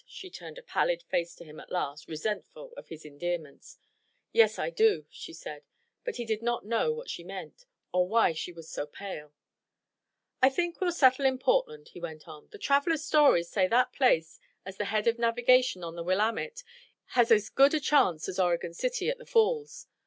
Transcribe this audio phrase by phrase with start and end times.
[0.07, 3.77] She turned a pallid face to him at last, resentful of his endearments.
[4.31, 5.61] "Yes, I do," she said.
[6.03, 9.31] But he did not know what she meant, or why she was so pale.
[10.41, 12.47] "I think we'll settle in Portland," he went on.
[12.51, 16.63] "The travelers' stories say that place, at the head of navigation on the Willamette,
[17.09, 19.85] has as good a chance as Oregon City, at the Falls.